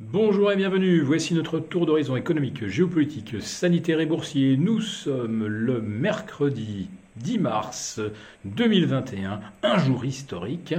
Bonjour 0.00 0.52
et 0.52 0.56
bienvenue, 0.56 1.00
voici 1.00 1.34
notre 1.34 1.58
tour 1.58 1.84
d'horizon 1.84 2.14
économique, 2.14 2.68
géopolitique, 2.68 3.42
sanitaire 3.42 3.98
et 3.98 4.06
boursier. 4.06 4.56
Nous 4.56 4.80
sommes 4.80 5.44
le 5.48 5.80
mercredi 5.80 6.88
10 7.16 7.38
mars 7.40 8.00
2021, 8.44 9.40
un 9.64 9.78
jour 9.78 10.04
historique. 10.04 10.76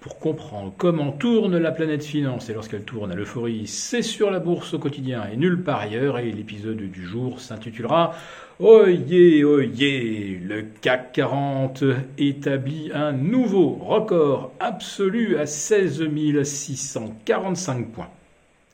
Pour 0.00 0.18
comprendre 0.18 0.74
comment 0.76 1.12
tourne 1.12 1.56
la 1.56 1.70
planète 1.70 2.04
finance 2.04 2.50
et 2.50 2.52
lorsqu'elle 2.52 2.82
tourne 2.82 3.12
à 3.12 3.14
l'euphorie, 3.14 3.68
c'est 3.68 4.02
sur 4.02 4.28
la 4.28 4.40
bourse 4.40 4.74
au 4.74 4.80
quotidien 4.80 5.28
et 5.32 5.36
nulle 5.36 5.62
part 5.62 5.78
ailleurs. 5.78 6.18
Et 6.18 6.32
l'épisode 6.32 6.78
du 6.78 7.06
jour 7.06 7.40
s'intitulera 7.40 8.16
Oyez, 8.58 9.44
oyez, 9.44 10.40
le 10.42 10.64
CAC 10.80 11.12
40 11.12 11.84
établit 12.18 12.90
un 12.92 13.12
nouveau 13.12 13.74
record 13.74 14.52
absolu 14.58 15.36
à 15.36 15.46
16 15.46 16.08
645 16.42 17.92
points. 17.92 18.10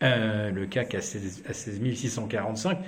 Euh, 0.04 0.50
le 0.50 0.66
CAC 0.66 0.94
à 0.96 1.00
16, 1.00 1.44
645. 1.94 2.78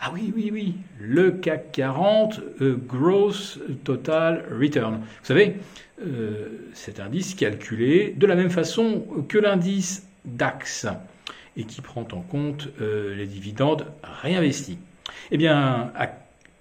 Ah 0.00 0.12
oui, 0.14 0.32
oui, 0.36 0.50
oui, 0.52 0.74
le 1.00 1.32
CAC 1.32 1.72
40 1.72 2.40
euh, 2.60 2.76
Gross 2.86 3.58
Total 3.82 4.44
Return. 4.56 4.98
Vous 4.98 5.26
savez, 5.26 5.56
euh, 6.06 6.48
cet 6.72 7.00
indice 7.00 7.34
calculé 7.34 8.14
de 8.16 8.24
la 8.24 8.36
même 8.36 8.50
façon 8.50 9.04
que 9.28 9.36
l'indice 9.36 10.06
DAX 10.24 10.86
et 11.56 11.64
qui 11.64 11.80
prend 11.80 12.06
en 12.12 12.20
compte 12.20 12.68
les 12.78 13.26
dividendes 13.26 13.86
réinvestis. 14.22 14.78
Eh 15.32 15.36
bien, 15.36 15.90
à 15.96 16.10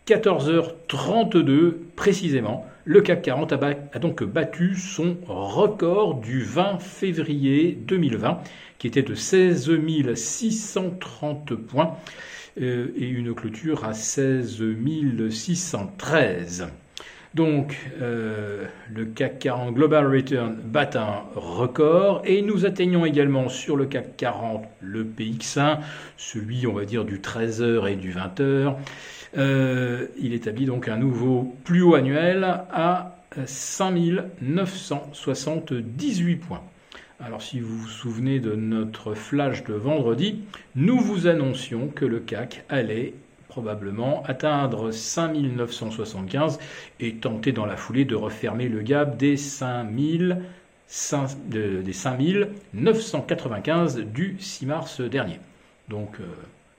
14h32 0.08 1.74
précisément, 1.96 2.66
le 2.86 3.02
CAC 3.02 3.24
40 3.24 3.54
a, 3.54 4.00
donc 4.00 4.24
battu 4.24 4.76
son 4.76 5.18
record 5.28 6.16
du 6.22 6.42
20 6.44 6.80
février 6.80 7.72
2020, 7.72 8.42
qui 8.78 8.88
était 8.88 9.04
de 9.04 9.16
16 9.16 9.70
630 10.16 11.56
points 11.56 11.98
euh, 12.60 12.88
et 12.96 13.08
une 13.08 13.34
clôture 13.34 13.86
à 13.86 13.94
16 13.94 14.64
613. 15.30 16.68
Donc, 17.36 17.78
euh, 18.02 18.66
le 18.92 19.06
CAC 19.06 19.38
40 19.40 19.76
Global 19.76 20.08
Return 20.08 20.56
bat 20.64 20.90
un 20.96 21.22
record 21.36 22.24
et 22.26 22.42
nous 22.42 22.66
atteignons 22.66 23.06
également 23.06 23.50
sur 23.50 23.78
le 23.78 23.86
CAC 23.86 24.18
40 24.18 24.66
le 24.82 25.04
PX1, 25.04 25.78
celui, 26.18 26.66
on 26.66 26.74
va 26.74 26.86
dire, 26.86 27.06
du 27.06 27.20
13h 27.20 27.88
et 27.88 27.96
du 27.96 28.12
20h. 28.12 28.74
Euh, 29.38 30.08
il 30.20 30.34
établit 30.34 30.66
donc 30.66 30.88
un 30.88 30.98
nouveau 30.98 31.56
plus 31.64 31.84
haut 31.84 31.94
annuel 31.94 32.44
à 32.44 33.16
5978 33.46 36.36
points. 36.38 36.64
Alors 37.20 37.42
si 37.42 37.60
vous 37.60 37.78
vous 37.78 37.90
souvenez 37.90 38.40
de 38.40 38.56
notre 38.56 39.14
flash 39.14 39.66
de 39.66 39.74
vendredi, 39.74 40.40
nous 40.76 40.98
vous 40.98 41.28
annoncions 41.28 41.90
que 41.90 42.06
le 42.06 42.22
CAC 42.22 42.64
allait 42.70 43.14
probablement 43.50 44.24
atteindre 44.26 44.92
5975 44.92 46.58
et 47.02 47.16
tenter 47.16 47.52
dans 47.52 47.66
la 47.66 47.76
foulée 47.76 48.06
de 48.06 48.16
refermer 48.16 48.70
le 48.70 48.82
gap 48.82 49.18
des 49.18 49.36
5000 49.36 50.42
des 51.50 51.94
5995 51.94 53.98
du 54.06 54.38
6 54.40 54.66
mars 54.66 55.02
dernier. 55.02 55.40
Donc 55.90 56.16
euh, 56.20 56.24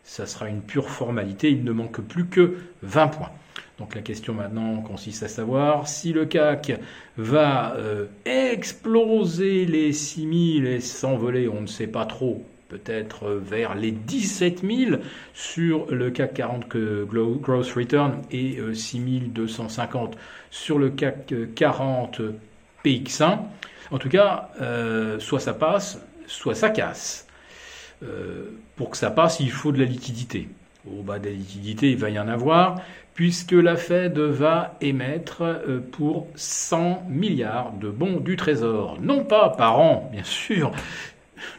ça 0.02 0.26
sera 0.26 0.48
une 0.48 0.62
pure 0.62 0.88
formalité, 0.88 1.50
il 1.50 1.62
ne 1.64 1.72
manque 1.72 2.00
plus 2.00 2.26
que 2.26 2.56
20 2.82 3.08
points. 3.08 3.30
Donc 3.78 3.94
la 3.94 4.02
question 4.02 4.34
maintenant 4.34 4.82
consiste 4.82 5.22
à 5.22 5.28
savoir 5.28 5.88
si 5.88 6.12
le 6.12 6.26
CAC 6.26 6.80
va 7.16 7.74
euh, 7.76 8.06
exploser 8.24 9.64
les 9.66 9.92
6000 9.92 10.66
et 10.66 10.80
s'envoler, 10.80 11.48
on 11.48 11.62
ne 11.62 11.66
sait 11.66 11.86
pas 11.86 12.04
trop, 12.04 12.44
peut-être 12.70 13.28
vers 13.28 13.74
les 13.74 13.90
17 13.90 14.62
000 14.64 15.02
sur 15.34 15.86
le 15.90 16.10
CAC 16.10 16.34
40 16.34 16.68
Growth 16.68 17.72
Return 17.72 18.22
et 18.30 18.58
6250 18.72 20.14
euh, 20.14 20.18
sur 20.50 20.78
le 20.78 20.90
CAC 20.90 21.34
40 21.54 22.22
PX1. 22.84 23.38
En 23.90 23.98
tout 23.98 24.08
cas, 24.08 24.50
euh, 24.60 25.18
soit 25.18 25.40
ça 25.40 25.52
passe, 25.52 26.00
soit 26.26 26.54
ça 26.54 26.70
casse. 26.70 27.26
pour 28.76 28.90
que 28.90 28.96
ça 28.96 29.10
passe, 29.10 29.40
il 29.40 29.50
faut 29.50 29.72
de 29.72 29.78
la 29.78 29.84
liquidité. 29.84 30.48
Au 30.86 31.02
bas 31.02 31.18
de 31.18 31.26
la 31.26 31.32
liquidité, 31.32 31.90
il 31.90 31.98
va 31.98 32.08
y 32.08 32.18
en 32.18 32.28
avoir 32.28 32.76
puisque 33.20 33.52
la 33.52 33.76
Fed 33.76 34.18
va 34.18 34.76
émettre 34.80 35.42
euh, 35.42 35.80
pour 35.92 36.28
100 36.36 37.04
milliards 37.08 37.72
de 37.72 37.90
bons 37.90 38.18
du 38.18 38.34
Trésor. 38.36 38.98
Non 39.02 39.24
pas 39.24 39.50
par 39.50 39.78
an, 39.78 40.08
bien 40.10 40.24
sûr, 40.24 40.72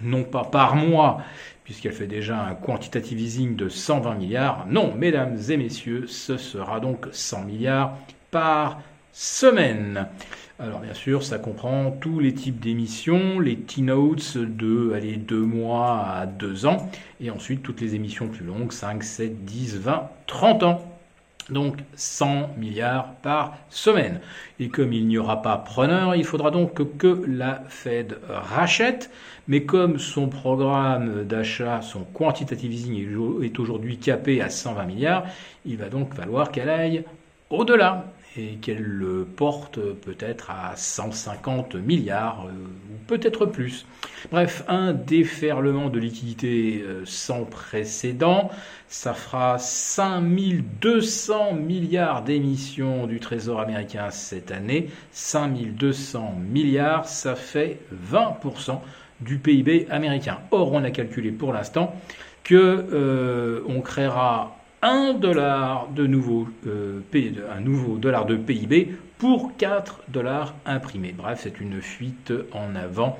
non 0.01 0.23
pas 0.23 0.43
par 0.43 0.75
mois, 0.75 1.21
puisqu'elle 1.63 1.93
fait 1.93 2.07
déjà 2.07 2.43
un 2.43 2.55
quantitative 2.55 3.19
easing 3.19 3.55
de 3.55 3.69
120 3.69 4.15
milliards. 4.15 4.65
Non, 4.67 4.93
mesdames 4.95 5.37
et 5.49 5.57
messieurs, 5.57 6.05
ce 6.07 6.37
sera 6.37 6.79
donc 6.79 7.07
100 7.11 7.43
milliards 7.45 7.97
par 8.31 8.81
semaine. 9.13 10.07
Alors 10.59 10.79
bien 10.79 10.93
sûr, 10.93 11.23
ça 11.23 11.39
comprend 11.39 11.89
tous 11.89 12.19
les 12.19 12.33
types 12.33 12.59
d'émissions, 12.59 13.39
les 13.39 13.57
T-notes 13.57 14.37
de 14.37 14.93
allez, 14.93 15.17
2 15.17 15.39
mois 15.39 16.05
à 16.07 16.25
2 16.27 16.67
ans, 16.67 16.89
et 17.19 17.31
ensuite 17.31 17.63
toutes 17.63 17.81
les 17.81 17.95
émissions 17.95 18.27
plus 18.27 18.45
longues, 18.45 18.71
5, 18.71 19.03
7, 19.03 19.43
10, 19.43 19.79
20, 19.79 20.09
30 20.27 20.63
ans 20.63 21.00
donc 21.49 21.77
100 21.95 22.51
milliards 22.57 23.13
par 23.21 23.57
semaine. 23.69 24.19
Et 24.59 24.69
comme 24.69 24.93
il 24.93 25.07
n'y 25.07 25.17
aura 25.17 25.41
pas 25.41 25.57
preneur, 25.57 26.15
il 26.15 26.23
faudra 26.23 26.51
donc 26.51 26.97
que 26.97 27.23
la 27.27 27.63
Fed 27.69 28.17
rachète, 28.29 29.09
mais 29.47 29.63
comme 29.63 29.99
son 29.99 30.27
programme 30.27 31.25
d'achat, 31.25 31.81
son 31.81 32.03
quantitative 32.03 32.71
easing 32.71 33.43
est 33.43 33.59
aujourd'hui 33.59 33.97
capé 33.97 34.41
à 34.41 34.49
120 34.49 34.85
milliards, 34.85 35.23
il 35.65 35.77
va 35.77 35.89
donc 35.89 36.13
falloir 36.13 36.51
qu'elle 36.51 36.69
aille 36.69 37.03
au-delà 37.49 38.05
et 38.37 38.55
qu'elle 38.61 38.83
le 38.83 39.25
porte 39.25 39.79
peut-être 39.79 40.51
à 40.51 40.75
150 40.75 41.75
milliards 41.75 42.45
euh, 42.47 42.51
ou 42.51 42.97
peut-être 43.07 43.45
plus. 43.45 43.85
Bref, 44.31 44.63
un 44.69 44.93
déferlement 44.93 45.89
de 45.89 45.99
liquidités 45.99 46.81
euh, 46.85 47.01
sans 47.05 47.43
précédent. 47.43 48.49
Ça 48.87 49.13
fera 49.13 49.57
5200 49.59 51.53
milliards 51.53 52.23
d'émissions 52.23 53.05
du 53.05 53.19
Trésor 53.19 53.59
américain 53.59 54.11
cette 54.11 54.51
année. 54.51 54.89
5200 55.11 56.35
milliards, 56.49 57.07
ça 57.07 57.35
fait 57.35 57.79
20% 58.11 58.79
du 59.19 59.37
PIB 59.39 59.87
américain. 59.89 60.39
Or, 60.51 60.71
on 60.71 60.83
a 60.83 60.91
calculé 60.91 61.31
pour 61.31 61.51
l'instant 61.53 61.93
que 62.43 62.55
euh, 62.55 63.61
on 63.67 63.81
créera 63.81 64.60
un 64.81 65.13
dollar 65.13 65.89
de 65.89 66.07
nouveau, 66.07 66.47
euh, 66.65 67.01
un 67.55 67.61
nouveau 67.61 67.97
dollar 67.97 68.25
de 68.25 68.35
PIB 68.35 68.95
pour 69.17 69.55
4 69.57 70.01
dollars 70.07 70.55
imprimés. 70.65 71.13
Bref, 71.15 71.41
c'est 71.43 71.59
une 71.61 71.81
fuite 71.81 72.33
en 72.51 72.75
avant 72.75 73.17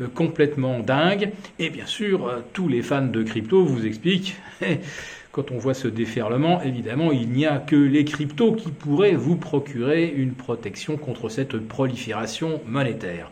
euh, 0.00 0.08
complètement 0.08 0.78
dingue. 0.80 1.32
Et 1.58 1.68
bien 1.68 1.86
sûr, 1.86 2.26
euh, 2.26 2.38
tous 2.54 2.68
les 2.68 2.80
fans 2.82 3.06
de 3.06 3.22
crypto 3.22 3.62
vous 3.62 3.84
expliquent, 3.84 4.36
quand 5.32 5.50
on 5.50 5.58
voit 5.58 5.74
ce 5.74 5.88
déferlement, 5.88 6.62
évidemment, 6.62 7.12
il 7.12 7.28
n'y 7.28 7.44
a 7.44 7.58
que 7.58 7.76
les 7.76 8.06
cryptos 8.06 8.52
qui 8.52 8.70
pourraient 8.70 9.14
vous 9.14 9.36
procurer 9.36 10.08
une 10.08 10.32
protection 10.32 10.96
contre 10.96 11.28
cette 11.28 11.58
prolifération 11.58 12.60
monétaire. 12.66 13.30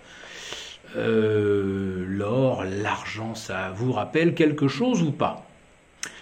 L'or, 0.97 2.65
l'argent, 2.65 3.37
ça 3.37 3.73
vous 3.77 3.93
rappelle 3.93 4.35
quelque 4.35 4.67
chose 4.67 5.03
ou 5.03 5.13
pas? 5.13 5.50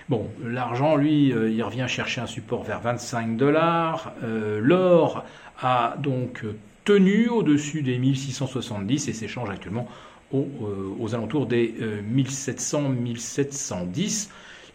Bon, 0.08 0.26
l'argent, 0.42 0.96
lui, 0.96 1.32
euh, 1.34 1.50
il 1.50 1.62
revient 1.62 1.84
chercher 1.86 2.22
un 2.22 2.26
support 2.26 2.64
vers 2.64 2.80
25 2.80 3.36
dollars. 3.36 4.14
Euh, 4.24 4.58
l'or 4.58 5.26
a 5.60 5.96
donc 5.98 6.46
tenu 6.86 7.28
au-dessus 7.28 7.82
des 7.82 7.98
1670 7.98 9.08
et 9.08 9.12
s'échange 9.12 9.50
actuellement 9.50 9.86
aux, 10.32 10.48
euh, 10.62 10.94
aux, 10.98 11.14
alentours 11.14 11.44
des 11.44 11.74
1700-1710. 12.10 14.30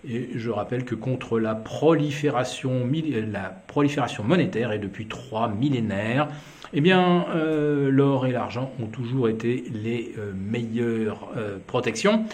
Et 0.07 0.29
je 0.35 0.51
rappelle 0.51 0.85
que 0.85 0.93
contre 0.93 1.39
la 1.39 1.55
prolifération, 1.55 2.87
la 3.31 3.49
prolifération 3.49 4.23
monétaire 4.23 4.71
et 4.71 4.77
depuis 4.77 5.07
trois 5.07 5.47
millénaires, 5.47 6.27
eh 6.73 6.81
bien, 6.81 7.25
l'or 7.33 8.27
et 8.27 8.31
l'argent 8.33 8.69
ont 8.81 8.87
toujours 8.87 9.29
été 9.29 9.63
les 9.71 10.13
meilleures 10.35 11.29
protections. 11.67 12.25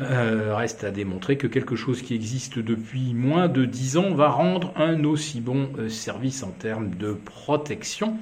Euh, 0.00 0.54
reste 0.56 0.84
à 0.84 0.90
démontrer 0.90 1.36
que 1.36 1.46
quelque 1.46 1.76
chose 1.76 2.00
qui 2.00 2.14
existe 2.14 2.58
depuis 2.58 3.12
moins 3.12 3.48
de 3.48 3.66
10 3.66 3.98
ans 3.98 4.14
va 4.14 4.28
rendre 4.28 4.72
un 4.76 5.04
aussi 5.04 5.40
bon 5.40 5.68
euh, 5.78 5.90
service 5.90 6.42
en 6.42 6.50
termes 6.50 6.94
de 6.94 7.12
protection. 7.12 8.16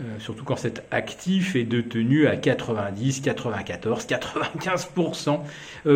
Euh, 0.00 0.04
surtout 0.18 0.44
quand 0.44 0.56
cet 0.56 0.84
actif 0.90 1.56
est 1.56 1.64
détenu 1.64 2.26
à 2.26 2.36
90, 2.36 3.22
94, 3.22 4.06
95% 4.06 5.40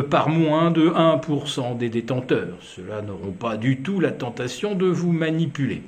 par 0.08 0.28
moins 0.28 0.70
de 0.70 0.88
1% 0.88 1.76
des 1.76 1.88
détenteurs. 1.88 2.56
Ceux-là 2.62 3.02
n'auront 3.02 3.32
pas 3.32 3.56
du 3.56 3.82
tout 3.82 4.00
la 4.00 4.10
tentation 4.10 4.74
de 4.74 4.86
vous 4.86 5.12
manipuler. 5.12 5.82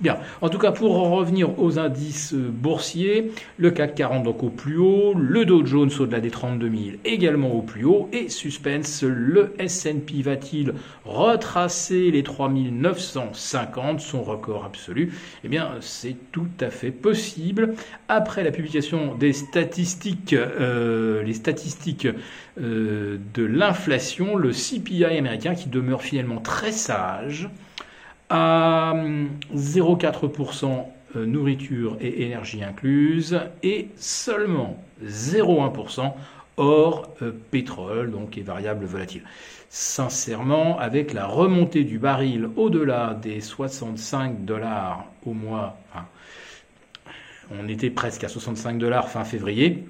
Bien. 0.00 0.18
En 0.42 0.50
tout 0.50 0.58
cas, 0.58 0.72
pour 0.72 0.94
revenir 0.94 1.58
aux 1.58 1.78
indices 1.78 2.34
boursiers, 2.34 3.32
le 3.56 3.70
CAC 3.70 3.94
40 3.94 4.24
donc 4.24 4.42
au 4.42 4.50
plus 4.50 4.76
haut, 4.76 5.14
le 5.14 5.46
Dow 5.46 5.64
Jones 5.64 5.90
au-delà 5.98 6.20
des 6.20 6.30
32 6.30 6.68
000 6.68 6.82
également 7.06 7.54
au 7.54 7.62
plus 7.62 7.86
haut, 7.86 8.10
et 8.12 8.28
suspense, 8.28 9.02
le 9.02 9.54
S&P 9.58 10.20
va-t-il 10.20 10.74
retracer 11.06 12.10
les 12.10 12.22
3950, 12.22 14.00
son 14.00 14.22
record 14.22 14.66
absolu? 14.66 15.14
Eh 15.44 15.48
bien, 15.48 15.70
c'est 15.80 16.16
tout 16.30 16.48
à 16.60 16.68
fait 16.68 16.90
possible. 16.90 17.74
Après 18.08 18.44
la 18.44 18.50
publication 18.50 19.14
des 19.14 19.32
statistiques, 19.32 20.34
euh, 20.34 21.22
les 21.22 21.34
statistiques 21.34 22.06
euh, 22.60 23.16
de 23.32 23.44
l'inflation, 23.44 24.36
le 24.36 24.50
CPI 24.50 25.06
américain 25.06 25.54
qui 25.54 25.70
demeure 25.70 26.02
finalement 26.02 26.40
très 26.40 26.72
sage, 26.72 27.48
à 28.28 28.94
0,4% 29.54 30.84
euh, 31.16 31.26
nourriture 31.26 31.96
et 32.00 32.24
énergie 32.24 32.62
incluses 32.62 33.40
et 33.62 33.88
seulement 33.96 34.82
0,1% 35.04 36.12
hors 36.56 37.10
euh, 37.22 37.32
pétrole, 37.50 38.10
donc 38.10 38.36
et 38.38 38.42
variable 38.42 38.84
volatile. 38.84 39.22
Sincèrement, 39.68 40.78
avec 40.78 41.12
la 41.12 41.26
remontée 41.26 41.84
du 41.84 41.98
baril 41.98 42.48
au-delà 42.56 43.14
des 43.14 43.40
65 43.40 44.44
dollars 44.44 45.04
au 45.24 45.32
mois, 45.32 45.76
on 47.50 47.68
était 47.68 47.90
presque 47.90 48.24
à 48.24 48.28
65 48.28 48.78
dollars 48.78 49.08
fin 49.08 49.24
février, 49.24 49.84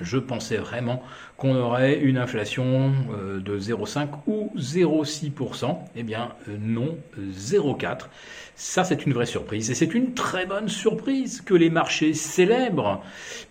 je 0.00 0.18
pensais 0.18 0.56
vraiment 0.56 1.02
qu'on 1.36 1.54
aurait 1.56 1.98
une 1.98 2.16
inflation 2.16 2.92
euh, 3.12 3.40
de 3.40 3.58
0,5 3.58 4.08
ou 4.26 4.50
0,6%. 4.56 5.76
Eh 5.96 6.02
bien 6.02 6.30
euh, 6.48 6.56
non, 6.58 6.96
0,4. 7.18 8.06
Ça 8.54 8.84
c'est 8.84 9.06
une 9.06 9.12
vraie 9.12 9.26
surprise 9.26 9.70
et 9.70 9.74
c'est 9.74 9.94
une 9.94 10.14
très 10.14 10.46
bonne 10.46 10.68
surprise 10.68 11.40
que 11.40 11.54
les 11.54 11.70
marchés 11.70 12.14
célèbrent 12.14 13.02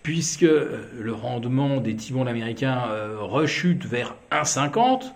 puisque 0.02 0.42
euh, 0.44 0.88
le 0.98 1.12
rendement 1.12 1.80
des 1.80 1.94
T-bonds 1.94 2.26
américains 2.26 2.82
rechute 3.18 3.84
vers 3.84 4.16
1,50 4.30 5.12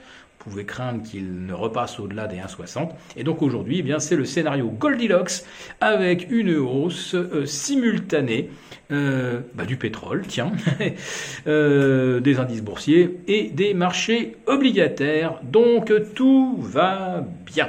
pouvait 0.47 0.65
craindre 0.65 1.03
qu'il 1.03 1.45
ne 1.47 1.53
repasse 1.53 1.99
au-delà 1.99 2.29
des 2.29 2.37
1,60. 2.37 2.91
Et 3.17 3.25
donc 3.25 3.43
aujourd'hui, 3.43 3.81
eh 3.81 3.83
bien, 3.83 3.99
c'est 3.99 4.17
le 4.17 4.25
scénario 4.25 4.69
Goldilocks 4.69 5.43
avec 5.81 6.31
une 6.31 6.57
hausse 6.57 7.15
euh, 7.15 7.45
simultanée 7.47 8.51
euh, 8.93 9.41
bah, 9.55 9.65
du 9.65 9.77
pétrole, 9.77 10.25
tiens, 10.29 10.53
euh, 11.49 12.21
des 12.21 12.39
indices 12.39 12.63
boursiers 12.63 13.19
et 13.27 13.51
des 13.51 13.75
marchés 13.75 14.37
obligataires. 14.47 15.41
Donc 15.43 15.93
tout 16.15 16.57
va 16.61 17.27
bien. 17.45 17.69